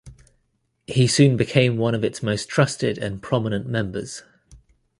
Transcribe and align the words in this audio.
He 0.87 1.05
soon 1.05 1.37
became 1.37 1.77
one 1.77 1.93
of 1.93 2.03
its 2.03 2.23
most 2.23 2.49
trusted 2.49 2.97
and 2.97 3.21
prominent 3.21 3.67
members. 3.67 4.23